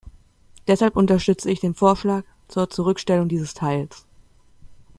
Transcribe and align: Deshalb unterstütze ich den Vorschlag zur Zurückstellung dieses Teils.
Deshalb 0.65 0.95
unterstütze 0.97 1.51
ich 1.51 1.59
den 1.59 1.75
Vorschlag 1.75 2.23
zur 2.47 2.71
Zurückstellung 2.71 3.29
dieses 3.29 3.53
Teils. 3.53 4.07